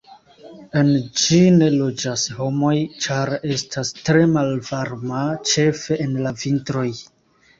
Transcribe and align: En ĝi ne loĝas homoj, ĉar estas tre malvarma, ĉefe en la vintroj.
En 0.79 0.87
ĝi 1.23 1.35
ne 1.57 1.65
loĝas 1.73 2.23
homoj, 2.37 2.71
ĉar 3.05 3.33
estas 3.57 3.93
tre 4.07 4.25
malvarma, 4.31 5.21
ĉefe 5.51 5.99
en 6.07 6.17
la 6.25 6.33
vintroj. 6.45 6.87